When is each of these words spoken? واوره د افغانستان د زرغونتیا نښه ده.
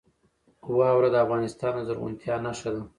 واوره 0.77 1.09
د 1.11 1.15
افغانستان 1.25 1.71
د 1.75 1.79
زرغونتیا 1.87 2.35
نښه 2.45 2.69
ده. 2.75 2.81